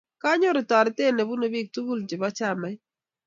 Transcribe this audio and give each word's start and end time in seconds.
kanyoru 0.21 0.61
torite 0.69 1.03
nibunu 1.13 1.45
biik 1.51 1.67
tugul 1.73 1.99
chebo 2.09 2.27
chamait. 2.37 2.81